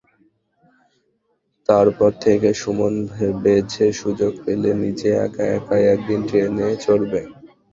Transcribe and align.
তারপর 1.69 2.11
থেকে 2.23 2.49
সুমন 2.61 2.93
ভেবেছে 3.11 3.85
সুযোগ 4.01 4.33
পেলে 4.43 4.71
নিজে 4.83 5.09
একা 5.25 5.45
একাই 5.57 5.83
একদিন 5.93 6.19
ট্রেনে 6.29 6.67
চড়বে। 6.83 7.21